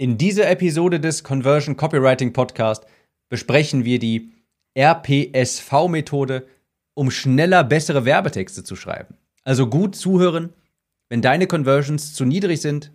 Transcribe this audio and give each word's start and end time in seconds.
In 0.00 0.16
dieser 0.16 0.48
Episode 0.48 1.00
des 1.00 1.24
Conversion 1.24 1.76
Copywriting 1.76 2.32
Podcast 2.32 2.86
besprechen 3.28 3.84
wir 3.84 3.98
die 3.98 4.30
RPSV-Methode, 4.78 6.46
um 6.94 7.10
schneller 7.10 7.64
bessere 7.64 8.04
Werbetexte 8.04 8.62
zu 8.62 8.76
schreiben. 8.76 9.16
Also 9.42 9.66
gut 9.66 9.96
zuhören, 9.96 10.52
wenn 11.08 11.20
deine 11.20 11.48
Conversions 11.48 12.14
zu 12.14 12.24
niedrig 12.24 12.60
sind 12.60 12.92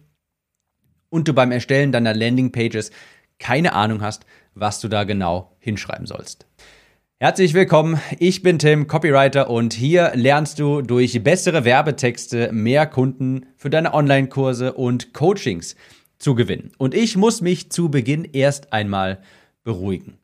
und 1.09 1.27
du 1.27 1.33
beim 1.33 1.51
Erstellen 1.51 1.91
deiner 1.91 2.13
Landingpages 2.13 2.91
keine 3.37 3.73
Ahnung 3.73 4.01
hast, 4.01 4.25
was 4.53 4.79
du 4.79 4.87
da 4.87 5.03
genau 5.03 5.57
hinschreiben 5.59 6.05
sollst. 6.05 6.47
Herzlich 7.19 7.53
willkommen, 7.53 7.99
ich 8.17 8.43
bin 8.43 8.59
Tim, 8.59 8.87
Copywriter 8.87 9.49
und 9.49 9.73
hier 9.73 10.13
lernst 10.15 10.57
du 10.57 10.81
durch 10.81 11.21
bessere 11.21 11.65
Werbetexte 11.65 12.53
mehr 12.53 12.85
Kunden 12.85 13.47
für 13.57 13.69
deine 13.69 13.93
Online-Kurse 13.93 14.71
und 14.71 15.13
Coachings 15.13 15.75
zu 16.23 16.35
gewinnen. 16.35 16.71
Und 16.77 16.95
ich 16.95 17.17
muss 17.17 17.41
mich 17.41 17.69
zu 17.69 17.89
Beginn 17.89 18.23
erst 18.23 18.73
einmal 18.73 19.21
beruhigen. 19.63 20.17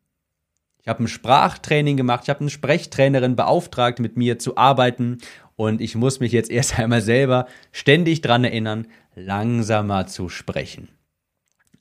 Ich 0.81 0.87
habe 0.87 1.03
ein 1.03 1.07
Sprachtraining 1.07 1.97
gemacht, 1.97 2.23
ich 2.23 2.29
habe 2.29 2.39
eine 2.39 2.49
Sprechtrainerin 2.49 3.35
beauftragt, 3.35 3.99
mit 3.99 4.17
mir 4.17 4.39
zu 4.39 4.57
arbeiten 4.57 5.19
und 5.55 5.81
ich 5.81 5.95
muss 5.95 6.19
mich 6.19 6.31
jetzt 6.31 6.49
erst 6.49 6.79
einmal 6.79 7.01
selber 7.01 7.47
ständig 7.71 8.21
daran 8.21 8.45
erinnern, 8.45 8.87
langsamer 9.13 10.07
zu 10.07 10.29
sprechen. 10.29 10.87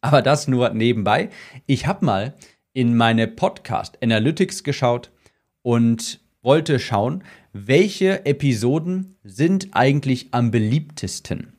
Aber 0.01 0.21
das 0.21 0.49
nur 0.49 0.71
nebenbei. 0.71 1.31
Ich 1.67 1.87
habe 1.87 2.05
mal 2.05 2.35
in 2.73 2.97
meine 2.97 3.29
Podcast 3.29 4.03
Analytics 4.03 4.65
geschaut 4.65 5.11
und 5.63 6.21
wollte 6.43 6.79
schauen, 6.79 7.25
welche 7.53 8.27
Episoden 8.27 9.17
sind 9.23 9.69
eigentlich 9.73 10.29
am 10.33 10.51
beliebtesten. 10.51 11.58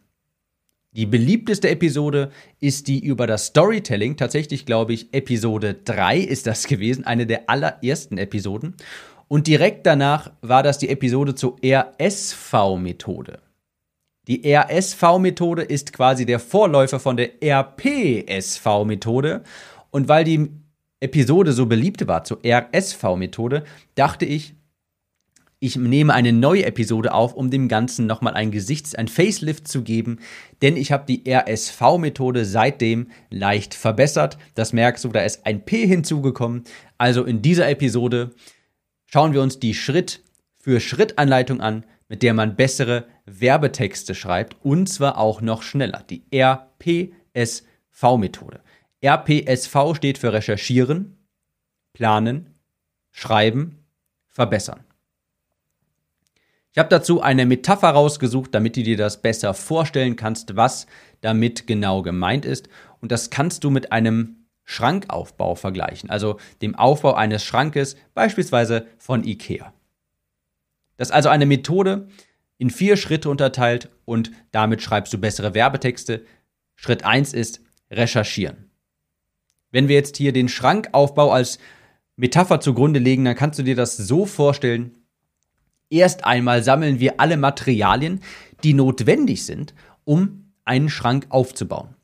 Die 0.91 1.05
beliebteste 1.05 1.69
Episode 1.69 2.31
ist 2.59 2.87
die 2.87 3.05
über 3.05 3.27
das 3.27 3.45
Storytelling. 3.47 4.17
Tatsächlich 4.17 4.65
glaube 4.65 4.93
ich, 4.93 5.13
Episode 5.13 5.75
3 5.85 6.17
ist 6.17 6.47
das 6.47 6.65
gewesen, 6.65 7.05
eine 7.05 7.27
der 7.27 7.47
allerersten 7.47 8.17
Episoden. 8.17 8.73
Und 9.27 9.45
direkt 9.45 9.85
danach 9.85 10.31
war 10.41 10.63
das 10.63 10.79
die 10.79 10.89
Episode 10.89 11.35
zur 11.35 11.57
RSV-Methode. 11.63 13.37
Die 14.27 14.51
RSV-Methode 14.51 15.61
ist 15.61 15.93
quasi 15.93 16.25
der 16.25 16.39
Vorläufer 16.39 16.99
von 16.99 17.17
der 17.17 17.43
RPSV-Methode. 17.43 19.43
Und 19.91 20.07
weil 20.07 20.23
die 20.23 20.49
Episode 20.99 21.53
so 21.53 21.67
beliebt 21.67 22.07
war 22.07 22.23
zur 22.23 22.39
RSV-Methode, 22.43 23.63
dachte 23.93 24.25
ich, 24.25 24.55
ich 25.61 25.75
nehme 25.75 26.13
eine 26.13 26.31
neue 26.31 26.63
Episode 26.65 27.13
auf, 27.13 27.33
um 27.33 27.51
dem 27.51 27.67
Ganzen 27.67 28.07
nochmal 28.07 28.33
ein 28.33 28.51
Gesichts-, 28.51 28.95
ein 28.95 29.09
Facelift 29.09 29.67
zu 29.67 29.83
geben, 29.83 30.19
denn 30.61 30.77
ich 30.77 30.93
habe 30.93 31.03
die 31.05 31.29
RSV-Methode 31.29 32.45
seitdem 32.45 33.07
leicht 33.29 33.73
verbessert. 33.73 34.37
Das 34.55 34.71
merkst 34.71 35.03
du, 35.03 35.09
da 35.09 35.19
ist 35.21 35.45
ein 35.45 35.65
P 35.65 35.85
hinzugekommen. 35.85 36.63
Also 36.97 37.25
in 37.25 37.41
dieser 37.41 37.69
Episode 37.69 38.31
schauen 39.05 39.33
wir 39.33 39.41
uns 39.41 39.59
die 39.59 39.73
Schritt 39.73 40.21
für 40.55 40.79
Schritt 40.79 41.19
Anleitung 41.19 41.59
an, 41.59 41.83
mit 42.07 42.23
der 42.23 42.33
man 42.33 42.55
bessere 42.55 43.07
Werbetexte 43.25 44.15
schreibt 44.15 44.55
und 44.63 44.87
zwar 44.87 45.17
auch 45.17 45.41
noch 45.41 45.61
schneller. 45.61 46.05
Die 46.09 46.23
RPSV-Methode. 46.31 48.61
RPSV 49.01 49.95
steht 49.95 50.17
für 50.17 50.31
Recherchieren, 50.31 51.17
Planen, 51.93 52.55
Schreiben, 53.11 53.79
Verbessern. 54.27 54.85
Ich 56.71 56.77
habe 56.77 56.89
dazu 56.89 57.21
eine 57.21 57.45
Metapher 57.45 57.89
rausgesucht, 57.89 58.53
damit 58.53 58.75
du 58.75 58.83
dir 58.83 58.97
das 58.97 59.21
besser 59.21 59.53
vorstellen 59.53 60.15
kannst, 60.15 60.55
was 60.55 60.85
damit 61.21 61.65
genau 61.65 62.01
gemeint 62.03 62.45
ist. 62.45 62.69
Und 63.01 63.11
das 63.11 63.29
kannst 63.29 63.63
du 63.63 63.69
mit 63.69 63.91
einem 63.91 64.47
Schrankaufbau 64.65 65.55
vergleichen, 65.55 66.11
also 66.11 66.37
dem 66.61 66.75
Aufbau 66.75 67.15
eines 67.15 67.43
Schrankes, 67.43 67.95
beispielsweise 68.13 68.85
von 68.99 69.23
IKEA. 69.23 69.73
Das 70.97 71.09
ist 71.09 71.13
also 71.15 71.29
eine 71.29 71.47
Methode 71.47 72.07
in 72.59 72.69
vier 72.69 72.95
Schritte 72.95 73.29
unterteilt 73.29 73.89
und 74.05 74.31
damit 74.51 74.83
schreibst 74.83 75.11
du 75.11 75.17
bessere 75.17 75.55
Werbetexte. 75.55 76.23
Schritt 76.75 77.03
1 77.03 77.33
ist 77.33 77.61
recherchieren. 77.89 78.69
Wenn 79.71 79.87
wir 79.87 79.95
jetzt 79.95 80.17
hier 80.17 80.33
den 80.33 80.49
Schrankaufbau 80.49 81.31
als 81.31 81.57
Metapher 82.15 82.59
zugrunde 82.59 82.99
legen, 82.99 83.25
dann 83.25 83.35
kannst 83.35 83.57
du 83.57 83.63
dir 83.63 83.75
das 83.75 83.97
so 83.97 84.25
vorstellen, 84.27 84.98
Erst 85.89 86.25
einmal 86.25 86.63
sammeln 86.63 86.99
wir 86.99 87.19
alle 87.19 87.37
Materialien, 87.37 88.21
die 88.63 88.73
notwendig 88.73 89.45
sind, 89.45 89.73
um 90.03 90.53
einen 90.65 90.89
Schrank 90.89 91.27
aufzubauen. 91.29 91.95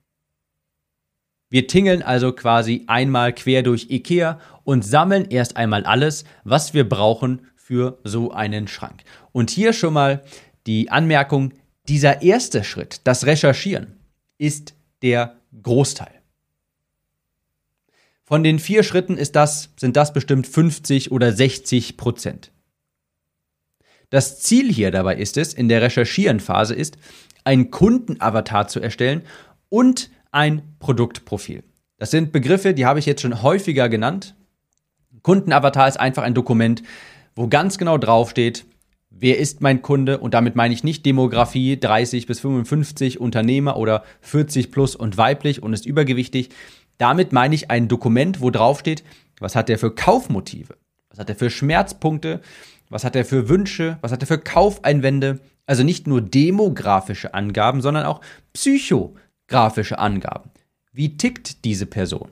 Wir 1.50 1.68
tingeln 1.68 2.02
also 2.02 2.34
quasi 2.34 2.84
einmal 2.88 3.32
quer 3.34 3.62
durch 3.62 3.90
IKEA 3.90 4.40
und 4.64 4.84
sammeln 4.84 5.26
erst 5.30 5.58
einmal 5.58 5.86
alles, 5.86 6.26
was 6.44 6.74
wir 6.74 6.90
brauchen 6.90 7.48
für 7.56 8.00
so 8.04 8.32
einen 8.32 8.68
Schrank. 8.68 9.04
Und 9.32 9.52
hier 9.52 9.72
schon 9.74 9.94
mal 9.94 10.24
die 10.66 10.90
Anmerkung, 10.90 11.54
dieser 11.88 12.24
erste 12.24 12.64
Schritt, 12.64 13.02
das 13.04 13.26
Recherchieren, 13.26 13.96
ist 14.38 14.74
der 15.04 15.36
Großteil. 15.62 16.22
Von 18.24 18.44
den 18.44 18.58
vier 18.58 18.82
Schritten 18.82 19.20
das, 19.32 19.70
sind 19.78 19.96
das 19.96 20.12
bestimmt 20.12 20.48
50 20.48 21.12
oder 21.12 21.32
60 21.32 21.96
Prozent. 21.96 22.52
Das 24.10 24.40
Ziel 24.40 24.72
hier 24.72 24.92
dabei 24.92 25.16
ist 25.16 25.38
es, 25.38 25.54
in 25.54 25.70
der 25.70 25.82
Recherchierenphase 25.82 26.74
ist, 26.74 26.98
ein 27.44 27.72
Kundenavatar 27.72 28.68
zu 28.68 28.80
erstellen 28.80 29.22
und 29.70 30.10
ein 30.32 30.76
Produktprofil. 30.80 31.64
Das 31.98 32.12
sind 32.12 32.32
Begriffe, 32.32 32.74
die 32.74 32.86
habe 32.86 33.00
ich 33.00 33.06
jetzt 33.06 33.22
schon 33.22 33.42
häufiger 33.42 33.88
genannt. 33.88 34.36
Kundenavatar 35.22 35.88
ist 35.88 36.00
einfach 36.00 36.24
ein 36.24 36.34
Dokument, 36.34 36.84
wo 37.36 37.48
ganz 37.48 37.78
genau 37.78 37.98
draufsteht, 37.98 38.66
wer 39.10 39.40
ist 39.40 39.62
mein 39.62 39.82
Kunde 39.82 40.20
und 40.20 40.34
damit 40.34 40.56
meine 40.56 40.74
ich 40.74 40.84
nicht 40.84 41.06
Demografie 41.06 41.80
30 41.80 42.28
bis 42.28 42.42
55 42.42 43.20
Unternehmer 43.20 43.78
oder 43.78 44.04
40 44.22 44.72
plus 44.72 44.96
und 44.96 45.18
weiblich 45.18 45.64
und 45.64 45.74
ist 45.74 45.86
übergewichtig. 45.86 46.50
Damit 46.98 47.32
meine 47.32 47.56
ich 47.56 47.72
ein 47.72 47.88
Dokument, 47.88 48.42
wo 48.42 48.52
draufsteht, 48.52 49.04
was 49.40 49.56
hat 49.56 49.70
der 49.70 49.80
für 49.80 49.94
Kaufmotive, 49.94 50.76
was 51.10 51.20
hat 51.20 51.30
er 51.30 51.36
für 51.36 51.50
Schmerzpunkte, 51.50 52.42
was 52.90 53.04
hat 53.04 53.16
er 53.16 53.26
für 53.26 53.50
Wünsche? 53.50 53.98
Was 54.02 54.12
hat 54.12 54.22
er 54.22 54.28
für 54.28 54.38
Kaufeinwände? 54.38 55.40
Also 55.66 55.84
nicht 55.84 56.08
nur 56.08 56.22
demografische 56.22 57.34
Angaben, 57.34 57.82
sondern 57.82 58.06
auch 58.06 58.22
psychografische 58.54 60.00
Angaben. 60.00 60.52
Wie 60.92 61.18
tickt 61.18 61.66
diese 61.66 61.86
Person? 61.86 62.30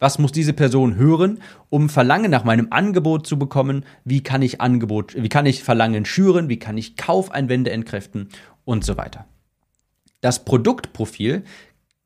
Was 0.00 0.18
muss 0.18 0.30
diese 0.30 0.52
Person 0.52 0.94
hören, 0.94 1.40
um 1.70 1.88
Verlangen 1.88 2.30
nach 2.30 2.44
meinem 2.44 2.68
Angebot 2.70 3.26
zu 3.26 3.38
bekommen? 3.38 3.84
Wie 4.04 4.22
kann 4.22 4.42
ich 4.42 4.60
Angebot, 4.60 5.14
wie 5.16 5.28
kann 5.28 5.46
ich 5.46 5.64
Verlangen 5.64 6.04
schüren? 6.04 6.48
Wie 6.48 6.58
kann 6.58 6.78
ich 6.78 6.96
Kaufeinwände 6.96 7.70
entkräften? 7.70 8.28
Und 8.64 8.84
so 8.84 8.96
weiter. 8.96 9.26
Das 10.20 10.44
Produktprofil 10.44 11.42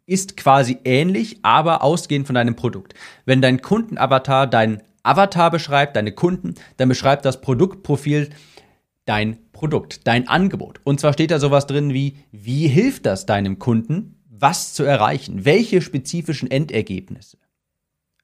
ist 0.07 0.37
quasi 0.37 0.79
ähnlich, 0.85 1.41
aber 1.43 1.83
ausgehend 1.83 2.27
von 2.27 2.35
deinem 2.35 2.57
Produkt. 2.57 2.95
Wenn 3.25 3.43
dein 3.43 3.63
Kundenavatar 3.63 4.47
dein 4.47 4.83
Avatar 5.03 5.51
beschreibt, 5.51 5.97
deine 5.97 6.13
Kunden, 6.13 6.55
dann 6.77 6.89
beschreibt 6.89 7.25
das 7.25 7.41
Produktprofil 7.41 8.31
dein 9.05 9.39
Produkt, 9.53 10.07
dein 10.07 10.29
Angebot. 10.29 10.81
Und 10.85 11.01
zwar 11.01 11.13
steht 11.13 11.31
da 11.31 11.39
sowas 11.39 11.67
drin 11.67 11.93
wie, 11.93 12.17
wie 12.31 12.69
hilft 12.69 13.07
das 13.07 13.27
deinem 13.27 13.59
Kunden, 13.59 14.23
was 14.29 14.75
zu 14.75 14.85
erreichen? 14.85 15.45
Welche 15.45 15.83
spezifischen 15.83 16.51
Endergebnisse? 16.51 17.39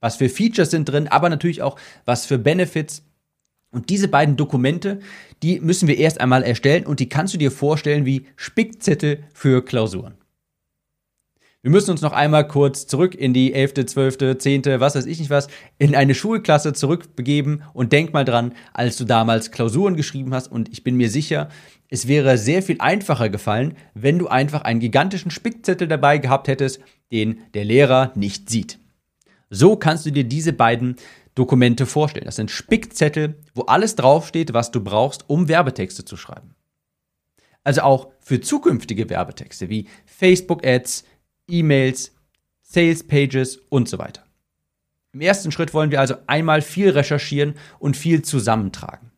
Was 0.01 0.17
für 0.17 0.29
Features 0.29 0.71
sind 0.71 0.89
drin, 0.89 1.09
aber 1.09 1.29
natürlich 1.29 1.63
auch 1.63 1.79
was 2.05 2.27
für 2.27 2.39
Benefits. 2.39 3.03
Und 3.71 3.91
diese 3.91 4.09
beiden 4.09 4.37
Dokumente, 4.37 5.01
die 5.43 5.61
müssen 5.61 5.89
wir 5.89 5.99
erst 5.99 6.21
einmal 6.21 6.43
erstellen 6.43 6.87
und 6.87 7.01
die 7.01 7.09
kannst 7.09 7.35
du 7.35 7.39
dir 7.39 7.51
vorstellen 7.51 8.07
wie 8.07 8.27
Spickzettel 8.37 9.25
für 9.35 9.65
Klausuren. 9.65 10.15
Wir 11.69 11.73
müssen 11.73 11.91
uns 11.91 12.01
noch 12.01 12.15
einmal 12.15 12.49
kurz 12.49 12.87
zurück 12.87 13.15
in 13.15 13.35
die 13.35 13.53
11., 13.53 13.75
12., 13.85 14.39
10., 14.39 14.65
was 14.81 14.95
weiß 14.95 15.05
ich 15.05 15.19
nicht 15.19 15.29
was, 15.29 15.49
in 15.77 15.95
eine 15.95 16.15
Schulklasse 16.15 16.73
zurückbegeben 16.73 17.63
und 17.75 17.93
denk 17.93 18.15
mal 18.15 18.25
dran, 18.25 18.55
als 18.73 18.97
du 18.97 19.05
damals 19.05 19.51
Klausuren 19.51 19.95
geschrieben 19.95 20.33
hast 20.33 20.51
und 20.51 20.71
ich 20.71 20.83
bin 20.83 20.97
mir 20.97 21.11
sicher, 21.11 21.51
es 21.91 22.09
wäre 22.09 22.39
sehr 22.39 22.63
viel 22.63 22.77
einfacher 22.79 23.29
gefallen, 23.29 23.77
wenn 23.93 24.19
du 24.19 24.29
einfach 24.29 24.63
einen 24.63 24.81
gigantischen 24.81 25.31
Spickzettel 25.31 25.87
dabei 25.89 26.17
gehabt 26.17 26.49
hättest, 26.49 26.81
den 27.13 27.41
der 27.53 27.67
Lehrer 27.67 28.13
nicht 28.15 28.49
sieht. 28.49 28.79
So 29.51 29.77
kannst 29.77 30.07
du 30.07 30.11
dir 30.11 30.25
diese 30.25 30.55
beiden 30.55 30.97
Dokumente 31.35 31.85
vorstellen. 31.85 32.25
Das 32.25 32.37
sind 32.37 32.51
Spickzettel, 32.51 33.35
wo 33.55 33.65
alles 33.65 33.95
draufsteht, 33.95 34.55
was 34.55 34.71
du 34.71 34.83
brauchst, 34.83 35.29
um 35.29 35.49
Werbetexte 35.49 36.07
zu 36.07 36.17
schreiben. 36.17 36.55
Also 37.63 37.83
auch 37.83 38.09
für 38.21 38.41
zukünftige 38.41 39.11
Werbetexte 39.11 39.69
wie 39.69 39.87
Facebook-Ads, 40.07 41.05
E-Mails, 41.49 42.15
Sales 42.63 43.07
Pages 43.07 43.57
und 43.57 43.89
so 43.89 43.99
weiter. 43.99 44.25
Im 45.13 45.23
ersten 45.23 45.51
Schritt 45.51 45.73
wollen 45.73 45.91
wir 45.91 46.01
also 46.01 46.15
einmal 46.27 46.61
viel 46.63 46.91
recherchieren 46.91 47.55
und 47.79 47.97
viel 47.97 48.23
zusammentragen. 48.23 49.11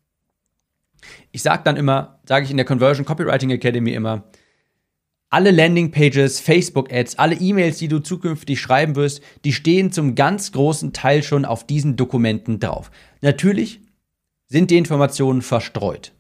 Ich 1.33 1.43
sage 1.43 1.63
dann 1.65 1.77
immer, 1.77 2.21
sage 2.27 2.45
ich 2.45 2.51
in 2.51 2.57
der 2.57 2.67
Conversion 2.67 3.05
Copywriting 3.05 3.51
Academy 3.51 3.93
immer, 3.93 4.25
Alle 5.33 5.53
Landingpages, 5.53 6.41
Facebook-Ads, 6.41 7.19
alle 7.19 7.37
E-Mails, 7.37 7.79
die 7.79 7.87
du 7.87 8.01
zukünftig 8.01 8.61
schreiben 8.61 8.97
wirst, 8.97 9.23
die 9.45 9.53
stehen 9.53 9.93
zum 9.93 10.17
ganz 10.17 10.51
großen 10.51 10.93
Teil 10.93 11.23
schon 11.23 11.45
auf 11.45 11.65
diesen 11.65 11.95
Dokumenten 11.97 12.59
drauf. 12.59 12.91
Natürlich 13.21 13.81
sind 14.47 14.71
die 14.73 14.77
Informationen 14.77 15.43
verstreut. 15.43 16.13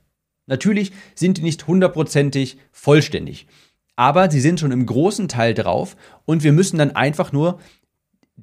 Natürlich 0.46 0.92
sind 1.14 1.38
die 1.38 1.42
nicht 1.42 1.66
hundertprozentig 1.66 2.58
vollständig, 2.70 3.46
aber 3.96 4.30
sie 4.30 4.40
sind 4.40 4.60
schon 4.60 4.72
im 4.72 4.86
großen 4.86 5.28
Teil 5.28 5.54
drauf 5.54 5.96
und 6.24 6.42
wir 6.42 6.52
müssen 6.52 6.78
dann 6.78 6.96
einfach 6.96 7.32
nur 7.32 7.60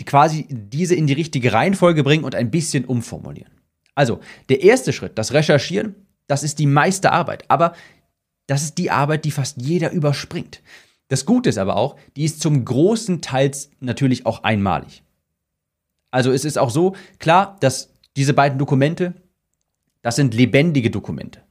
quasi 0.05 0.47
diese 0.49 0.95
in 0.95 1.07
die 1.07 1.13
richtige 1.13 1.53
Reihenfolge 1.53 2.03
bringen 2.03 2.23
und 2.23 2.35
ein 2.35 2.51
bisschen 2.51 2.85
umformulieren. 2.85 3.51
Also, 3.95 4.19
der 4.49 4.61
erste 4.61 4.93
Schritt, 4.93 5.17
das 5.17 5.33
Recherchieren, 5.33 5.95
das 6.27 6.43
ist 6.43 6.59
die 6.59 6.67
meiste 6.67 7.11
Arbeit, 7.11 7.45
aber 7.47 7.73
das 8.45 8.63
ist 8.63 8.77
die 8.77 8.91
Arbeit, 8.91 9.25
die 9.25 9.31
fast 9.31 9.61
jeder 9.61 9.91
überspringt. 9.91 10.61
Das 11.07 11.25
Gute 11.25 11.49
ist 11.49 11.57
aber 11.57 11.77
auch, 11.77 11.95
die 12.15 12.25
ist 12.25 12.41
zum 12.41 12.63
großen 12.65 13.21
Teil 13.21 13.51
natürlich 13.79 14.25
auch 14.25 14.43
einmalig. 14.43 15.03
Also 16.11 16.31
es 16.31 16.45
ist 16.45 16.57
auch 16.57 16.69
so 16.69 16.95
klar, 17.19 17.57
dass 17.59 17.89
diese 18.15 18.33
beiden 18.33 18.59
Dokumente, 18.59 19.13
das 20.01 20.15
sind 20.15 20.33
lebendige 20.33 20.89
Dokumente. 20.89 21.41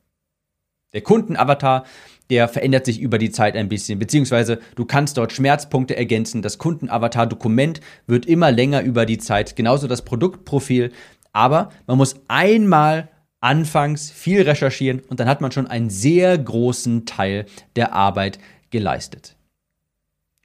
Der 0.92 1.02
Kundenavatar, 1.02 1.84
der 2.30 2.48
verändert 2.48 2.86
sich 2.86 3.00
über 3.00 3.18
die 3.18 3.30
Zeit 3.30 3.56
ein 3.56 3.68
bisschen, 3.68 3.98
beziehungsweise 3.98 4.58
du 4.74 4.84
kannst 4.84 5.16
dort 5.16 5.32
Schmerzpunkte 5.32 5.96
ergänzen. 5.96 6.42
Das 6.42 6.58
Kundenavatar-Dokument 6.58 7.80
wird 8.06 8.26
immer 8.26 8.50
länger 8.50 8.82
über 8.82 9.06
die 9.06 9.18
Zeit, 9.18 9.56
genauso 9.56 9.86
das 9.86 10.02
Produktprofil. 10.02 10.92
Aber 11.32 11.70
man 11.86 11.98
muss 11.98 12.16
einmal 12.28 13.08
anfangs 13.40 14.10
viel 14.10 14.42
recherchieren 14.42 15.00
und 15.08 15.20
dann 15.20 15.28
hat 15.28 15.40
man 15.40 15.52
schon 15.52 15.66
einen 15.66 15.90
sehr 15.90 16.36
großen 16.36 17.06
Teil 17.06 17.46
der 17.76 17.92
Arbeit 17.92 18.38
geleistet. 18.70 19.36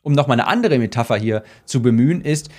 Um 0.03 0.13
nochmal 0.13 0.39
eine 0.39 0.47
andere 0.47 0.77
Metapher 0.77 1.17
hier 1.17 1.43
zu 1.65 1.81
bemühen, 1.81 2.21
ist, 2.21 2.49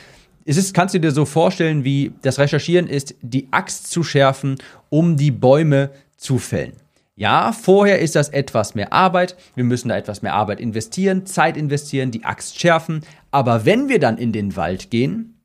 es 0.45 0.57
ist, 0.57 0.75
kannst 0.75 0.95
du 0.95 1.01
dir 1.01 1.13
so 1.13 1.25
vorstellen, 1.25 1.85
wie 1.85 2.13
das 2.23 2.39
Recherchieren 2.39 2.89
ist, 2.89 3.15
die 3.23 3.49
Axt 3.53 3.91
zu 3.91 4.03
schärfen, 4.03 4.57
um 4.91 5.17
die 5.17 5.31
Bäume 5.31 5.91
zu 6.17 6.39
fällen. 6.39 6.75
Ja, 7.15 7.53
vorher 7.53 7.99
ist 7.99 8.17
das 8.17 8.31
etwas 8.31 8.75
mehr 8.75 8.93
Arbeit, 8.93 9.37
wir 9.55 9.65
müssen 9.65 9.91
da 9.91 9.97
etwas 9.97 10.23
mehr 10.23 10.35
Arbeit 10.35 10.61
investieren, 10.61 11.27
Zeit 11.27 11.57
investieren, 11.57 12.11
die 12.11 12.25
Axt 12.25 12.59
schärfen, 12.59 13.05
aber 13.31 13.67
wenn 13.67 13.89
wir 13.89 13.99
dann 13.99 14.17
in 14.17 14.33
den 14.33 14.57
Wald 14.57 14.91
gehen, 14.91 15.43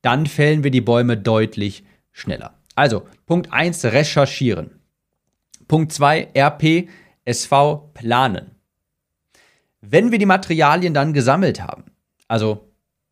dann 0.00 0.26
fällen 0.26 0.62
wir 0.64 0.70
die 0.70 0.80
Bäume 0.80 1.16
deutlich 1.16 1.84
schneller. 2.12 2.54
Also, 2.74 3.06
Punkt 3.26 3.52
1, 3.52 3.84
recherchieren. 3.86 4.80
Punkt 5.68 5.92
2, 5.92 6.28
RP, 6.36 6.88
SV, 7.24 7.90
planen. 7.94 8.52
Wenn 9.80 10.12
wir 10.12 10.18
die 10.18 10.26
Materialien 10.26 10.94
dann 10.94 11.12
gesammelt 11.12 11.62
haben, 11.62 11.84
also 12.28 12.68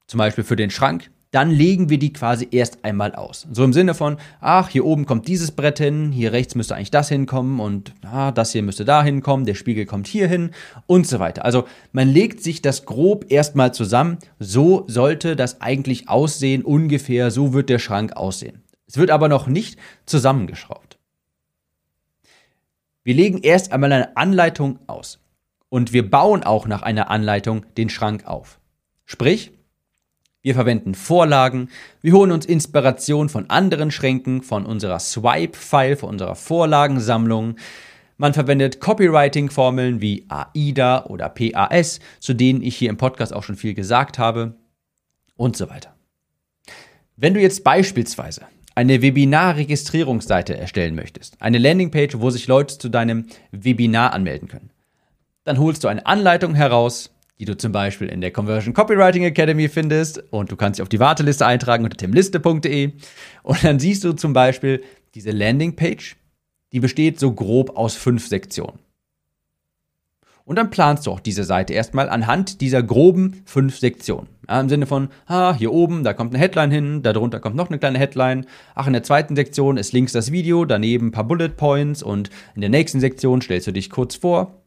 zum 0.06 0.18
Beispiel 0.18 0.44
für 0.44 0.56
den 0.56 0.70
Schrank, 0.70 1.10
dann 1.30 1.50
legen 1.50 1.88
wir 1.90 1.98
die 1.98 2.12
quasi 2.12 2.48
erst 2.50 2.84
einmal 2.84 3.14
aus. 3.14 3.46
So 3.52 3.62
im 3.62 3.72
Sinne 3.72 3.94
von, 3.94 4.16
ach, 4.40 4.68
hier 4.68 4.84
oben 4.84 5.06
kommt 5.06 5.28
dieses 5.28 5.52
Brett 5.52 5.78
hin, 5.78 6.10
hier 6.10 6.32
rechts 6.32 6.54
müsste 6.56 6.74
eigentlich 6.74 6.90
das 6.90 7.08
hinkommen 7.08 7.60
und 7.60 7.94
ah, 8.02 8.32
das 8.32 8.52
hier 8.52 8.62
müsste 8.62 8.84
da 8.84 9.02
hinkommen, 9.02 9.46
der 9.46 9.54
Spiegel 9.54 9.86
kommt 9.86 10.08
hier 10.08 10.26
hin 10.26 10.50
und 10.86 11.06
so 11.06 11.20
weiter. 11.20 11.44
Also 11.44 11.66
man 11.92 12.08
legt 12.08 12.42
sich 12.42 12.62
das 12.62 12.84
grob 12.84 13.30
erstmal 13.30 13.72
zusammen, 13.72 14.18
so 14.40 14.84
sollte 14.88 15.36
das 15.36 15.60
eigentlich 15.60 16.08
aussehen, 16.08 16.62
ungefähr 16.62 17.30
so 17.30 17.52
wird 17.52 17.68
der 17.68 17.78
Schrank 17.78 18.16
aussehen. 18.16 18.62
Es 18.88 18.96
wird 18.96 19.12
aber 19.12 19.28
noch 19.28 19.46
nicht 19.46 19.78
zusammengeschraubt. 20.06 20.98
Wir 23.04 23.14
legen 23.14 23.38
erst 23.38 23.72
einmal 23.72 23.92
eine 23.92 24.16
Anleitung 24.16 24.80
aus 24.88 25.20
und 25.68 25.92
wir 25.92 26.10
bauen 26.10 26.42
auch 26.42 26.66
nach 26.66 26.82
einer 26.82 27.08
Anleitung 27.08 27.64
den 27.76 27.88
Schrank 27.88 28.26
auf. 28.26 28.58
Sprich, 29.06 29.52
wir 30.42 30.54
verwenden 30.54 30.94
Vorlagen, 30.94 31.68
wir 32.00 32.12
holen 32.12 32.32
uns 32.32 32.46
Inspiration 32.46 33.28
von 33.28 33.50
anderen 33.50 33.90
Schränken, 33.90 34.42
von 34.42 34.64
unserer 34.64 34.98
Swipe-File, 34.98 35.96
von 35.96 36.10
unserer 36.10 36.34
Vorlagensammlung. 36.34 37.56
Man 38.16 38.34
verwendet 38.34 38.80
Copywriting-Formeln 38.80 40.00
wie 40.00 40.26
AIDA 40.28 41.06
oder 41.06 41.28
PAS, 41.28 42.00
zu 42.20 42.34
denen 42.34 42.62
ich 42.62 42.76
hier 42.76 42.90
im 42.90 42.96
Podcast 42.96 43.34
auch 43.34 43.42
schon 43.42 43.56
viel 43.56 43.74
gesagt 43.74 44.18
habe 44.18 44.54
und 45.36 45.56
so 45.56 45.68
weiter. 45.68 45.94
Wenn 47.16 47.34
du 47.34 47.40
jetzt 47.40 47.64
beispielsweise 47.64 48.42
eine 48.74 49.02
Webinar-Registrierungsseite 49.02 50.56
erstellen 50.56 50.94
möchtest, 50.94 51.40
eine 51.42 51.58
Landingpage, 51.58 52.18
wo 52.18 52.30
sich 52.30 52.46
Leute 52.46 52.78
zu 52.78 52.88
deinem 52.88 53.26
Webinar 53.50 54.14
anmelden 54.14 54.48
können, 54.48 54.70
dann 55.44 55.58
holst 55.58 55.84
du 55.84 55.88
eine 55.88 56.06
Anleitung 56.06 56.54
heraus, 56.54 57.10
die 57.40 57.46
du 57.46 57.56
zum 57.56 57.72
Beispiel 57.72 58.08
in 58.08 58.20
der 58.20 58.32
Conversion 58.32 58.74
Copywriting 58.74 59.24
Academy 59.24 59.68
findest 59.70 60.22
und 60.30 60.52
du 60.52 60.56
kannst 60.56 60.78
dich 60.78 60.82
auf 60.82 60.90
die 60.90 61.00
Warteliste 61.00 61.46
eintragen 61.46 61.84
unter 61.84 61.96
timliste.de 61.96 62.92
und 63.42 63.64
dann 63.64 63.80
siehst 63.80 64.04
du 64.04 64.12
zum 64.12 64.34
Beispiel 64.34 64.82
diese 65.14 65.30
Landingpage, 65.30 66.16
die 66.72 66.80
besteht 66.80 67.18
so 67.18 67.32
grob 67.32 67.76
aus 67.76 67.96
fünf 67.96 68.28
Sektionen. 68.28 68.78
Und 70.44 70.56
dann 70.56 70.70
planst 70.70 71.06
du 71.06 71.12
auch 71.12 71.20
diese 71.20 71.44
Seite 71.44 71.72
erstmal 71.72 72.10
anhand 72.10 72.60
dieser 72.60 72.82
groben 72.82 73.42
fünf 73.46 73.78
Sektionen. 73.78 74.28
Ja, 74.48 74.60
Im 74.60 74.68
Sinne 74.68 74.86
von, 74.86 75.08
ah, 75.26 75.54
hier 75.54 75.72
oben, 75.72 76.02
da 76.04 76.12
kommt 76.12 76.34
eine 76.34 76.42
Headline 76.42 76.70
hin, 76.70 77.02
darunter 77.02 77.40
kommt 77.40 77.56
noch 77.56 77.68
eine 77.68 77.78
kleine 77.78 77.98
Headline. 77.98 78.46
Ach, 78.74 78.86
in 78.86 78.92
der 78.92 79.02
zweiten 79.02 79.36
Sektion 79.36 79.76
ist 79.76 79.92
links 79.92 80.12
das 80.12 80.32
Video, 80.32 80.64
daneben 80.64 81.06
ein 81.06 81.12
paar 81.12 81.24
Bullet 81.24 81.50
Points 81.50 82.02
und 82.02 82.30
in 82.54 82.60
der 82.60 82.70
nächsten 82.70 83.00
Sektion 83.00 83.40
stellst 83.40 83.68
du 83.68 83.72
dich 83.72 83.88
kurz 83.90 84.16
vor. 84.16 84.60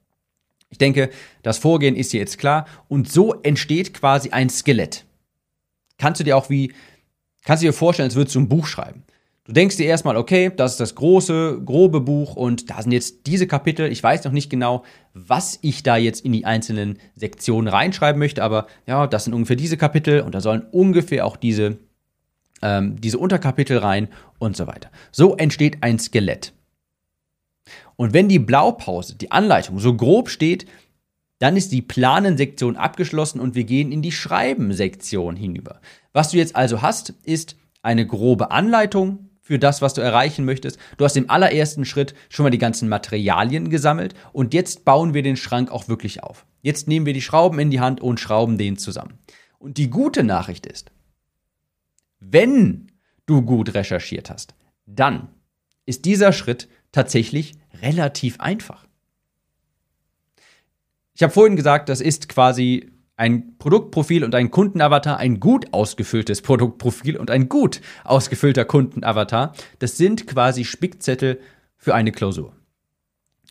Ich 0.73 0.79
denke, 0.79 1.11
das 1.43 1.59
Vorgehen 1.59 1.95
ist 1.95 2.09
hier 2.09 2.19
jetzt 2.19 2.39
klar 2.39 2.65
und 2.87 3.07
so 3.07 3.35
entsteht 3.43 3.93
quasi 3.93 4.31
ein 4.31 4.49
Skelett. 4.49 5.05
Kannst 5.99 6.19
du 6.19 6.23
dir 6.23 6.35
auch 6.35 6.49
wie, 6.49 6.73
kannst 7.45 7.61
du 7.61 7.67
dir 7.67 7.73
vorstellen, 7.73 8.07
als 8.07 8.15
würdest 8.15 8.33
du 8.33 8.39
ein 8.39 8.49
Buch 8.49 8.65
schreiben. 8.65 9.03
Du 9.43 9.53
denkst 9.53 9.77
dir 9.77 9.85
erstmal, 9.85 10.17
okay, 10.17 10.51
das 10.55 10.71
ist 10.71 10.79
das 10.79 10.95
große, 10.95 11.61
grobe 11.63 12.01
Buch 12.01 12.35
und 12.35 12.71
da 12.71 12.81
sind 12.81 12.91
jetzt 12.91 13.27
diese 13.27 13.45
Kapitel. 13.45 13.91
Ich 13.91 14.01
weiß 14.01 14.23
noch 14.23 14.31
nicht 14.31 14.49
genau, 14.49 14.83
was 15.13 15.59
ich 15.61 15.83
da 15.83 15.95
jetzt 15.95 16.25
in 16.25 16.31
die 16.31 16.45
einzelnen 16.45 16.97
Sektionen 17.13 17.67
reinschreiben 17.67 18.17
möchte, 18.17 18.43
aber 18.43 18.65
ja, 18.87 19.05
das 19.05 19.25
sind 19.25 19.33
ungefähr 19.33 19.55
diese 19.55 19.77
Kapitel 19.77 20.21
und 20.21 20.33
da 20.33 20.41
sollen 20.41 20.63
ungefähr 20.71 21.27
auch 21.27 21.37
diese, 21.37 21.77
ähm, 22.63 22.99
diese 22.99 23.19
Unterkapitel 23.19 23.77
rein 23.77 24.07
und 24.39 24.57
so 24.57 24.65
weiter. 24.65 24.89
So 25.11 25.37
entsteht 25.37 25.83
ein 25.83 25.99
Skelett. 25.99 26.51
Und 27.95 28.13
wenn 28.13 28.29
die 28.29 28.39
Blaupause, 28.39 29.15
die 29.15 29.31
Anleitung 29.31 29.79
so 29.79 29.95
grob 29.95 30.29
steht, 30.29 30.65
dann 31.39 31.57
ist 31.57 31.71
die 31.71 31.81
Planen-Sektion 31.81 32.77
abgeschlossen 32.77 33.39
und 33.39 33.55
wir 33.55 33.65
gehen 33.65 33.91
in 33.91 34.01
die 34.01 34.11
Schreiben-Sektion 34.11 35.35
hinüber. 35.35 35.81
Was 36.13 36.31
du 36.31 36.37
jetzt 36.37 36.55
also 36.55 36.81
hast, 36.81 37.09
ist 37.23 37.57
eine 37.81 38.07
grobe 38.07 38.51
Anleitung 38.51 39.29
für 39.41 39.59
das, 39.59 39.81
was 39.81 39.93
du 39.93 40.01
erreichen 40.01 40.45
möchtest. 40.45 40.79
Du 40.97 41.03
hast 41.03 41.17
im 41.17 41.29
allerersten 41.29 41.83
Schritt 41.83 42.15
schon 42.29 42.43
mal 42.43 42.49
die 42.49 42.57
ganzen 42.57 42.87
Materialien 42.87 43.69
gesammelt 43.69 44.15
und 44.31 44.53
jetzt 44.53 44.85
bauen 44.85 45.13
wir 45.13 45.21
den 45.21 45.35
Schrank 45.35 45.69
auch 45.69 45.89
wirklich 45.89 46.23
auf. 46.23 46.45
Jetzt 46.61 46.87
nehmen 46.87 47.05
wir 47.05 47.13
die 47.13 47.21
Schrauben 47.21 47.59
in 47.59 47.69
die 47.69 47.81
Hand 47.81 47.99
und 47.99 48.21
schrauben 48.21 48.57
den 48.57 48.77
zusammen. 48.77 49.19
Und 49.59 49.77
die 49.77 49.89
gute 49.89 50.23
Nachricht 50.23 50.65
ist, 50.65 50.91
wenn 52.21 52.87
du 53.25 53.41
gut 53.41 53.73
recherchiert 53.73 54.29
hast, 54.29 54.55
dann 54.85 55.27
ist 55.85 56.05
dieser 56.05 56.31
Schritt 56.31 56.69
tatsächlich 56.93 57.55
relativ 57.81 58.39
einfach. 58.39 58.85
Ich 61.13 61.21
habe 61.21 61.33
vorhin 61.33 61.57
gesagt, 61.57 61.89
das 61.89 61.99
ist 61.99 62.29
quasi 62.29 62.93
ein 63.17 63.57
Produktprofil 63.57 64.23
und 64.23 64.33
ein 64.33 64.49
Kundenavatar, 64.49 65.17
ein 65.17 65.39
gut 65.39 65.71
ausgefülltes 65.71 66.41
Produktprofil 66.41 67.17
und 67.17 67.29
ein 67.29 67.49
gut 67.49 67.81
ausgefüllter 68.03 68.65
Kundenavatar, 68.65 69.53
das 69.79 69.97
sind 69.97 70.25
quasi 70.25 70.65
Spickzettel 70.65 71.39
für 71.77 71.93
eine 71.93 72.11
Klausur. 72.11 72.53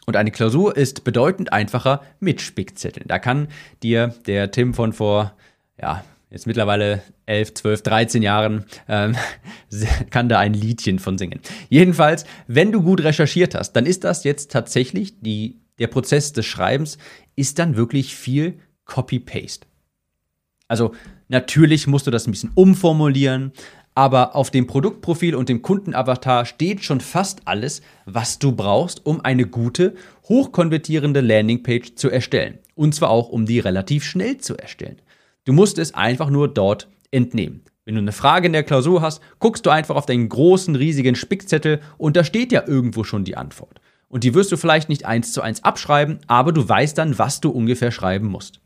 Und 0.07 0.17
eine 0.17 0.33
Klausur 0.33 0.77
ist 0.77 1.05
bedeutend 1.05 1.53
einfacher 1.53 2.03
mit 2.19 2.41
Spickzetteln. 2.41 3.07
Da 3.07 3.21
kann 3.21 3.49
dir 3.85 4.15
der 4.27 4.51
Tim 4.51 4.75
von 4.75 4.93
vor, 4.93 5.37
ja, 5.81 6.05
jetzt 6.33 6.47
mittlerweile 6.47 7.03
11, 7.27 7.55
12, 7.55 7.83
13 7.83 8.23
Jahren, 8.23 8.65
ähm, 8.89 9.15
kann 10.11 10.29
da 10.29 10.39
ein 10.39 10.55
Liedchen 10.55 10.99
von 10.99 11.19
singen. 11.19 11.41
Jedenfalls, 11.69 12.25
wenn 12.47 12.73
du 12.73 12.83
gut 12.83 13.05
recherchiert 13.05 13.55
hast, 13.55 13.73
dann 13.75 13.87
ist 13.87 14.05
das 14.05 14.25
jetzt 14.25 14.51
tatsächlich 14.51 15.21
die, 15.21 15.61
der 15.79 15.89
Prozess 15.89 16.33
des 16.33 16.47
Schreibens, 16.47 16.99
ist 17.37 17.59
dann 17.59 17.77
wirklich 17.77 18.17
viel 18.17 18.59
Copy-Paste. 18.87 19.67
Also 20.69 20.93
natürlich 21.29 21.87
musst 21.87 22.07
du 22.07 22.11
das 22.11 22.27
ein 22.27 22.31
bisschen 22.31 22.53
umformulieren, 22.55 23.53
aber 23.95 24.35
auf 24.35 24.51
dem 24.51 24.67
Produktprofil 24.67 25.35
und 25.35 25.51
dem 25.51 25.61
Kundenavatar 25.61 26.47
steht 26.47 26.83
schon 26.83 27.03
fast 27.03 27.47
alles, 27.47 27.83
was 28.07 28.39
du 28.39 28.53
brauchst, 28.53 29.05
um 29.05 29.21
eine 29.21 29.47
gute, 29.47 29.95
hochkonvertierende 30.31 31.21
Landingpage 31.21 31.95
zu 31.95 32.09
erstellen. 32.09 32.59
Und 32.75 32.95
zwar 32.95 33.11
auch, 33.11 33.29
um 33.29 33.45
die 33.45 33.59
relativ 33.59 34.05
schnell 34.05 34.39
zu 34.39 34.57
erstellen. 34.57 34.97
Du 35.45 35.53
musst 35.53 35.79
es 35.79 35.95
einfach 35.95 36.31
nur 36.31 36.49
dort 36.49 36.89
entnehmen. 37.11 37.63
Wenn 37.85 37.97
du 37.97 38.01
eine 38.01 38.13
Frage 38.13 38.47
in 38.47 38.53
der 38.53 38.63
Klausur 38.63 39.03
hast, 39.03 39.21
guckst 39.41 39.67
du 39.67 39.71
einfach 39.71 39.97
auf 39.97 40.07
deinen 40.07 40.29
großen, 40.29 40.77
riesigen 40.77 41.17
Spickzettel 41.17 41.81
und 41.99 42.17
da 42.17 42.23
steht 42.23 42.53
ja 42.53 42.63
irgendwo 42.67 43.03
schon 43.03 43.25
die 43.25 43.37
Antwort. 43.37 43.81
Und 44.07 44.25
die 44.25 44.35
wirst 44.35 44.53
du 44.53 44.57
vielleicht 44.57 44.89
nicht 44.89 45.05
eins 45.05 45.33
zu 45.33 45.43
eins 45.43 45.65
abschreiben, 45.65 46.21
aber 46.29 46.53
du 46.53 46.69
weißt 46.69 46.97
dann, 46.97 47.19
was 47.19 47.41
du 47.41 47.51
ungefähr 47.51 47.91
schreiben 47.91 48.29
musst. 48.29 48.61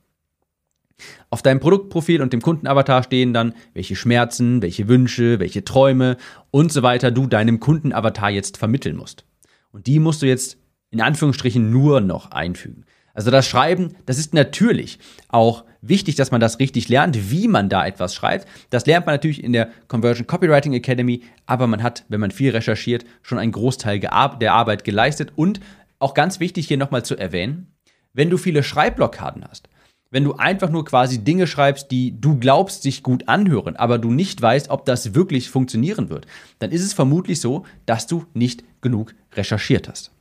Auf 1.31 1.43
deinem 1.43 1.61
Produktprofil 1.61 2.21
und 2.21 2.33
dem 2.33 2.43
Kundenavatar 2.43 3.03
stehen 3.03 3.33
dann, 3.33 3.55
welche 3.73 3.97
Schmerzen, 3.97 4.61
welche 4.61 4.89
Wünsche, 4.89 5.39
welche 5.41 5.65
Träume 5.65 6.17
und 6.51 6.73
so 6.73 6.83
weiter 6.83 7.11
du 7.11 7.27
deinem 7.27 7.61
Kundenavatar 7.61 8.31
jetzt 8.31 8.57
vermitteln 8.57 8.97
musst. 8.97 9.25
Und 9.73 9.87
die 9.87 9.99
musst 9.99 10.23
du 10.23 10.27
jetzt 10.27 10.59
in 10.91 11.01
Anführungsstrichen 11.01 11.71
nur 11.71 12.01
noch 12.01 12.31
einfügen. 12.31 12.85
Also 13.17 13.31
das 13.31 13.49
Schreiben, 13.49 13.97
das 14.05 14.19
ist 14.19 14.35
natürlich 14.35 14.99
auch 15.29 15.65
wichtig, 15.81 16.17
dass 16.17 16.31
man 16.31 16.41
das 16.41 16.61
richtig 16.61 16.91
lernt, 16.91 17.31
wie 17.31 17.49
man 17.49 17.71
da 17.71 17.87
etwas 17.87 18.15
schreibt. 18.15 18.47
Das 18.69 18.85
lernt 18.85 19.07
man 19.07 19.15
natürlich 19.15 19.43
in 19.43 19.55
der 19.55 19.71
Conversion 19.89 20.27
Copywriting 20.27 20.75
Academy, 20.75 21.23
aber 21.47 21.67
man 21.67 21.83
hat, 21.83 22.05
wenn 22.11 22.21
man 22.21 22.31
viel 22.31 22.51
recherchiert, 22.51 23.07
schon 23.23 23.39
einen 23.39 23.53
Großteil 23.53 24.01
der 24.01 24.13
Arbeit 24.13 24.85
geleistet. 24.85 25.33
Und 25.35 25.61
auch 25.99 26.13
ganz 26.13 26.41
wichtig 26.41 26.69
hier 26.69 26.77
nochmal 26.77 27.07
zu 27.07 27.17
erwähnen, 27.17 27.69
wenn 28.13 28.29
du 28.29 28.37
viele 28.37 28.63
Schreibblockaden 28.63 29.47
hast, 29.49 29.71
wenn 30.11 30.25
du 30.25 30.35
einfach 30.35 30.69
nur 30.69 30.85
quasi 30.85 31.25
Dinge 31.25 31.47
schreibst, 31.47 31.91
die 31.91 32.21
du 32.21 32.39
glaubst, 32.39 32.83
sich 32.83 33.03
gut 33.03 33.29
anhören, 33.29 33.77
aber 33.77 33.97
du 33.99 34.11
nicht 34.11 34.43
weißt, 34.43 34.69
ob 34.69 34.85
das 34.85 35.15
wirklich 35.15 35.49
funktionieren 35.49 36.11
wird, 36.11 36.27
dann 36.59 36.71
ist 36.71 36.85
es 36.85 36.93
vermutlich 36.93 37.41
so, 37.41 37.65
dass 37.87 38.07
du 38.07 38.27
nicht 38.35 38.63
genug 38.83 39.15
recherchiert 39.33 39.89
hast. 39.89 40.13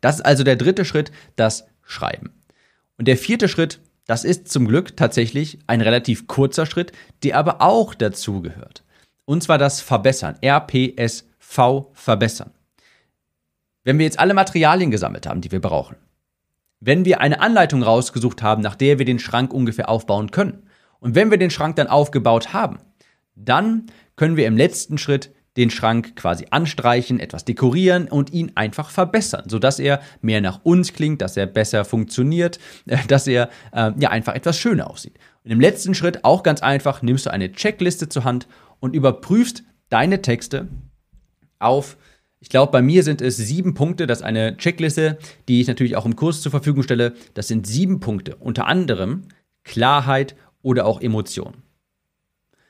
Das 0.00 0.16
ist 0.16 0.22
also 0.22 0.44
der 0.44 0.56
dritte 0.56 0.84
Schritt, 0.84 1.12
das 1.36 1.66
Schreiben. 1.82 2.30
Und 2.98 3.08
der 3.08 3.16
vierte 3.16 3.48
Schritt, 3.48 3.80
das 4.06 4.24
ist 4.24 4.48
zum 4.48 4.66
Glück 4.66 4.96
tatsächlich 4.96 5.58
ein 5.66 5.80
relativ 5.80 6.26
kurzer 6.26 6.66
Schritt, 6.66 6.92
der 7.22 7.36
aber 7.36 7.60
auch 7.60 7.94
dazu 7.94 8.40
gehört. 8.40 8.84
Und 9.24 9.42
zwar 9.42 9.58
das 9.58 9.80
Verbessern. 9.80 10.36
RPSV 10.42 11.86
verbessern. 11.92 12.52
Wenn 13.84 13.98
wir 13.98 14.04
jetzt 14.04 14.18
alle 14.18 14.34
Materialien 14.34 14.90
gesammelt 14.90 15.26
haben, 15.26 15.40
die 15.40 15.52
wir 15.52 15.60
brauchen, 15.60 15.96
wenn 16.80 17.04
wir 17.04 17.20
eine 17.20 17.40
Anleitung 17.40 17.82
rausgesucht 17.82 18.42
haben, 18.42 18.62
nach 18.62 18.76
der 18.76 18.98
wir 18.98 19.06
den 19.06 19.18
Schrank 19.18 19.52
ungefähr 19.52 19.88
aufbauen 19.88 20.30
können, 20.30 20.68
und 21.00 21.14
wenn 21.14 21.30
wir 21.30 21.38
den 21.38 21.50
Schrank 21.50 21.76
dann 21.76 21.86
aufgebaut 21.88 22.52
haben, 22.52 22.78
dann 23.34 23.86
können 24.16 24.36
wir 24.36 24.46
im 24.46 24.56
letzten 24.56 24.98
Schritt 24.98 25.32
den 25.56 25.70
Schrank 25.70 26.16
quasi 26.16 26.46
anstreichen, 26.50 27.20
etwas 27.20 27.44
dekorieren 27.44 28.08
und 28.08 28.32
ihn 28.32 28.52
einfach 28.54 28.90
verbessern, 28.90 29.44
sodass 29.48 29.78
er 29.78 30.00
mehr 30.20 30.40
nach 30.40 30.60
uns 30.64 30.92
klingt, 30.92 31.22
dass 31.22 31.36
er 31.36 31.46
besser 31.46 31.84
funktioniert, 31.84 32.58
dass 33.08 33.26
er 33.26 33.50
äh, 33.72 33.92
ja 33.98 34.10
einfach 34.10 34.34
etwas 34.34 34.58
schöner 34.58 34.90
aussieht. 34.90 35.18
Und 35.44 35.50
im 35.50 35.60
letzten 35.60 35.94
Schritt 35.94 36.24
auch 36.24 36.42
ganz 36.42 36.62
einfach, 36.62 37.02
nimmst 37.02 37.26
du 37.26 37.30
eine 37.30 37.52
Checkliste 37.52 38.08
zur 38.08 38.24
Hand 38.24 38.48
und 38.80 38.94
überprüfst 38.94 39.64
deine 39.88 40.22
Texte 40.22 40.68
auf 41.58 41.96
ich 42.38 42.50
glaube, 42.50 42.70
bei 42.70 42.82
mir 42.82 43.02
sind 43.02 43.22
es 43.22 43.36
sieben 43.38 43.74
Punkte. 43.74 44.06
Das 44.06 44.18
ist 44.18 44.24
eine 44.24 44.56
Checkliste, 44.56 45.18
die 45.48 45.60
ich 45.60 45.68
natürlich 45.68 45.96
auch 45.96 46.04
im 46.04 46.16
Kurs 46.16 46.42
zur 46.42 46.50
Verfügung 46.50 46.82
stelle. 46.82 47.14
Das 47.34 47.48
sind 47.48 47.66
sieben 47.66 47.98
Punkte. 47.98 48.36
Unter 48.36 48.66
anderem 48.66 49.22
Klarheit 49.64 50.36
oder 50.62 50.86
auch 50.86 51.00
Emotion. 51.00 51.54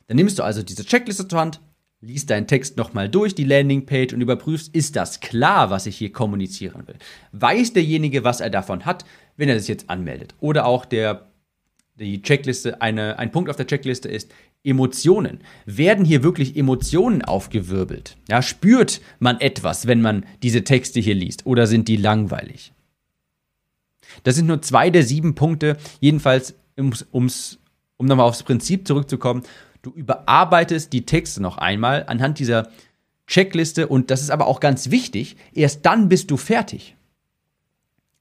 Dann 0.07 0.17
nimmst 0.17 0.39
du 0.39 0.45
also 0.45 0.63
diese 0.63 0.85
Checkliste 0.85 1.27
zur 1.27 1.41
Hand, 1.41 1.61
liest 2.07 2.31
deinen 2.31 2.47
Text 2.47 2.77
nochmal 2.77 3.09
durch, 3.09 3.35
die 3.35 3.45
Landingpage 3.45 4.15
und 4.15 4.21
überprüfst, 4.21 4.75
ist 4.75 4.97
das 4.97 5.21
klar, 5.21 5.71
was 5.71 5.87
ich 5.87 5.97
hier 5.97 6.13
kommunizieren 6.13 6.87
will? 6.87 6.97
Weiß 7.33 7.73
derjenige, 7.73 8.23
was 8.23 8.41
er 8.41 8.51
davon 8.51 8.85
hat, 8.85 9.05
wenn 9.37 9.49
er 9.49 9.57
das 9.57 9.69
jetzt 9.69 9.91
anmeldet? 9.91 10.35
Oder 10.41 10.67
auch 10.67 10.85
der, 10.85 11.27
die 11.97 12.23
Checkliste, 12.23 12.81
eine, 12.81 13.19
ein 13.19 13.33
Punkt 13.33 13.51
auf 13.51 13.57
der 13.57 13.67
Checkliste 13.67 14.09
ist 14.09 14.31
Emotionen. 14.63 15.41
Werden 15.65 16.05
hier 16.05 16.23
wirklich 16.23 16.57
Emotionen 16.57 17.23
aufgewirbelt? 17.23 18.17
Ja, 18.29 18.41
spürt 18.41 19.01
man 19.19 19.41
etwas, 19.41 19.87
wenn 19.87 20.01
man 20.01 20.25
diese 20.43 20.65
Texte 20.65 21.01
hier 21.01 21.15
liest? 21.15 21.45
Oder 21.45 21.67
sind 21.67 21.89
die 21.89 21.97
langweilig? 21.97 22.73
Das 24.23 24.37
sind 24.37 24.47
nur 24.47 24.63
zwei 24.63 24.91
der 24.91 25.03
sieben 25.03 25.35
Punkte. 25.35 25.77
Jedenfalls, 26.01 26.55
ums, 26.79 27.05
ums, 27.13 27.59
um 27.97 28.07
nochmal 28.07 28.27
aufs 28.27 28.43
Prinzip 28.43 28.87
zurückzukommen, 28.87 29.43
Du 29.87 29.93
überarbeitest 29.93 30.93
die 30.93 31.07
Texte 31.07 31.41
noch 31.41 31.59
einmal 31.59 32.07
anhand 32.09 32.41
dieser 32.41 32.73
Checkliste 33.29 33.87
und 33.87 34.11
das 34.11 34.21
ist 34.21 34.31
aber 34.31 34.49
auch 34.49 34.59
ganz 34.59 34.91
wichtig, 34.91 35.37
erst 35.55 35.87
dann 35.87 36.09
bist 36.09 36.33
du 36.33 36.37
fertig. 36.37 36.97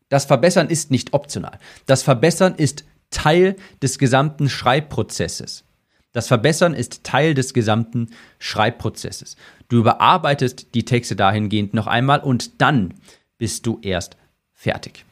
Das 0.08 0.26
Verbessern 0.26 0.70
ist 0.70 0.92
nicht 0.92 1.14
optional. 1.14 1.58
Das 1.88 2.04
Verbessern 2.04 2.54
ist 2.54 2.86
Teil 3.10 3.56
des 3.82 3.98
gesamten 3.98 4.48
Schreibprozesses. 4.48 5.64
Das 6.12 6.28
Verbessern 6.28 6.76
ist 6.76 7.04
Teil 7.04 7.34
des 7.34 7.52
gesamten 7.56 8.12
Schreibprozesses. 8.38 9.36
Du 9.68 9.80
überarbeitest 9.80 10.76
die 10.76 10.86
Texte 10.86 11.16
dahingehend 11.16 11.74
noch 11.74 11.88
einmal 11.88 12.20
und 12.20 12.62
dann 12.62 12.94
bist 13.40 13.66
du 13.66 13.80
erst 13.82 14.18
fertig. 14.54 15.04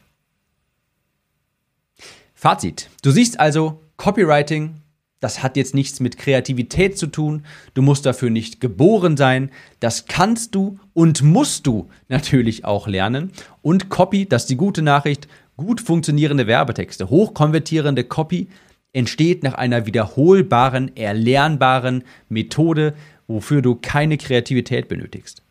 Fazit. 2.32 2.90
Du 3.02 3.10
siehst 3.10 3.40
also, 3.40 3.82
Copywriting 3.96 4.83
das 5.24 5.42
hat 5.42 5.56
jetzt 5.56 5.74
nichts 5.74 6.00
mit 6.00 6.18
Kreativität 6.18 6.98
zu 6.98 7.06
tun. 7.06 7.46
Du 7.72 7.80
musst 7.80 8.04
dafür 8.04 8.28
nicht 8.28 8.60
geboren 8.60 9.16
sein. 9.16 9.50
Das 9.80 10.04
kannst 10.04 10.54
du 10.54 10.78
und 10.92 11.22
musst 11.22 11.66
du 11.66 11.88
natürlich 12.08 12.66
auch 12.66 12.86
lernen. 12.86 13.32
Und 13.62 13.88
Copy, 13.88 14.26
das 14.26 14.42
ist 14.42 14.50
die 14.50 14.56
gute 14.56 14.82
Nachricht, 14.82 15.26
gut 15.56 15.80
funktionierende 15.80 16.46
Werbetexte, 16.46 17.08
hochkonvertierende 17.08 18.04
Copy 18.04 18.48
entsteht 18.92 19.42
nach 19.42 19.54
einer 19.54 19.86
wiederholbaren, 19.86 20.94
erlernbaren 20.94 22.04
Methode, 22.28 22.94
wofür 23.26 23.62
du 23.62 23.76
keine 23.76 24.18
Kreativität 24.18 24.88
benötigst. 24.88 25.42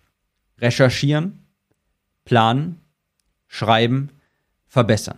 Recherchieren, 0.59 1.47
planen, 2.25 2.79
schreiben, 3.47 4.11
verbessern. 4.67 5.17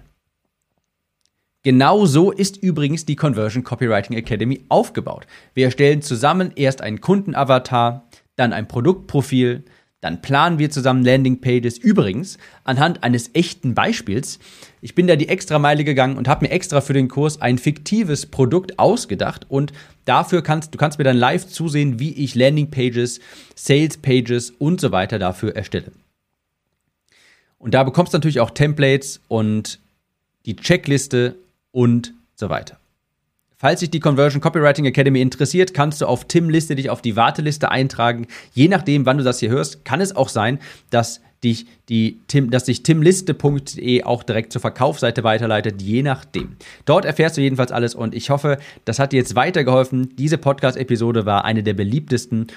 Genau 1.66 2.06
so 2.06 2.32
ist 2.32 2.58
übrigens 2.58 3.06
die 3.06 3.16
Conversion 3.16 3.64
Copywriting 3.64 4.16
Academy 4.16 4.62
aufgebaut. 4.70 5.26
Wir 5.56 5.66
erstellen 5.66 6.04
zusammen 6.04 6.52
erst 6.56 6.80
einen 6.82 7.02
Kundenavatar, 7.02 8.08
dann 8.36 8.54
ein 8.54 8.68
Produktprofil, 8.68 9.64
dann 10.00 10.22
planen 10.22 10.60
wir 10.60 10.70
zusammen 10.70 11.04
Landingpages. 11.04 11.80
Übrigens, 11.80 12.38
anhand 12.66 13.04
eines 13.04 13.32
echten 13.34 13.74
Beispiels. 13.74 14.38
Ich 14.82 14.94
bin 14.94 15.08
da 15.08 15.16
die 15.16 15.28
extra 15.28 15.58
Meile 15.58 15.84
gegangen 15.84 16.18
und 16.18 16.28
habe 16.28 16.46
mir 16.46 16.52
extra 16.52 16.82
für 16.82 16.94
den 16.94 17.08
Kurs 17.08 17.42
ein 17.42 17.58
fiktives 17.58 18.28
Produkt 18.28 18.78
ausgedacht 18.78 19.48
und 19.50 19.74
dafür 20.06 20.44
kannst 20.44 20.72
du 20.72 20.78
kannst 20.78 21.00
mir 21.00 21.04
dann 21.04 21.18
live 21.18 21.48
zusehen, 21.48 22.00
wie 22.00 22.14
ich 22.14 22.36
Landingpages, 22.36 23.22
Salespages 23.56 24.52
und 24.52 24.80
so 24.80 24.92
weiter 24.92 25.18
dafür 25.18 25.56
erstelle. 25.56 25.92
Und 27.58 27.74
da 27.74 27.84
bekommst 27.84 28.14
du 28.14 28.18
natürlich 28.18 28.40
auch 28.40 28.52
Templates 28.52 29.20
und 29.28 29.80
die 30.46 30.58
Checkliste 30.58 31.40
und 31.76 32.14
so 32.36 32.50
weiter. 32.50 32.80
Falls 33.58 33.82
dich 33.82 33.90
die 33.90 34.00
Conversion 34.00 34.42
Copywriting 34.42 34.86
Academy 34.86 35.22
interessiert, 35.22 35.74
kannst 35.74 36.02
du 36.02 36.06
auf 36.06 36.26
Tim 36.26 36.50
Liste 36.50 36.76
dich 36.76 36.90
auf 36.90 37.02
die 37.02 37.16
Warteliste 37.16 37.70
eintragen. 37.70 38.28
Je 38.54 38.68
nachdem, 38.68 39.06
wann 39.06 39.18
du 39.18 39.24
das 39.24 39.40
hier 39.40 39.50
hörst, 39.50 39.86
kann 39.86 40.02
es 40.02 40.16
auch 40.16 40.30
sein, 40.30 40.60
dass 40.90 41.22
dich 41.44 41.66
die 41.90 42.20
Tim, 42.28 42.50
dass 42.50 42.64
dich 42.64 42.84
timliste.de 42.84 44.04
auch 44.04 44.24
direkt 44.24 44.52
zur 44.52 44.62
Verkaufsseite 44.62 45.24
weiterleitet, 45.24 45.82
je 45.82 46.02
nachdem. 46.02 46.56
Dort 46.86 47.06
erfährst 47.06 47.38
du 47.38 47.42
jedenfalls 47.42 47.72
alles 47.72 47.94
und 47.94 48.16
ich 48.16 48.30
hoffe, 48.30 48.58
das 48.86 49.00
hat 49.00 49.12
dir 49.12 49.18
jetzt 49.18 49.36
weitergeholfen. 49.36 50.16
Diese 50.16 50.38
Podcast-Episode 50.38 51.26
war 51.26 51.46
eine 51.46 51.62
der 51.62 51.74
beliebtesten 51.74 52.48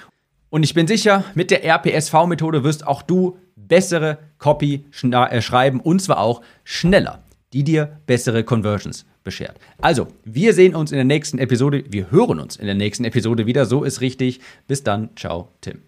und 0.50 0.62
ich 0.62 0.74
bin 0.74 0.86
sicher, 0.86 1.24
mit 1.34 1.50
der 1.50 1.64
RPSV-Methode 1.64 2.64
wirst 2.64 2.86
auch 2.86 3.02
du 3.02 3.36
bessere 3.56 4.18
Copy 4.38 4.84
äh, 5.02 5.42
schreiben 5.42 5.80
und 5.80 6.00
zwar 6.00 6.20
auch 6.20 6.40
schneller 6.64 7.22
die 7.52 7.64
dir 7.64 8.00
bessere 8.06 8.44
Conversions 8.44 9.06
beschert. 9.24 9.58
Also, 9.80 10.08
wir 10.24 10.52
sehen 10.52 10.74
uns 10.74 10.92
in 10.92 10.96
der 10.96 11.04
nächsten 11.04 11.38
Episode, 11.38 11.84
wir 11.88 12.10
hören 12.10 12.40
uns 12.40 12.56
in 12.56 12.66
der 12.66 12.74
nächsten 12.74 13.04
Episode 13.04 13.46
wieder, 13.46 13.66
so 13.66 13.84
ist 13.84 14.00
richtig. 14.00 14.40
Bis 14.66 14.82
dann, 14.82 15.10
ciao, 15.16 15.52
Tim. 15.60 15.82